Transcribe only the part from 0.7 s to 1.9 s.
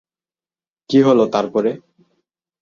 কী হল তার পরে?